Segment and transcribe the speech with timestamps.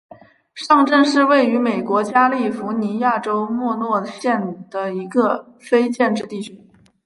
[0.55, 6.59] 上镇是位于美国加利福尼亚州莫诺县的一个非建制地区。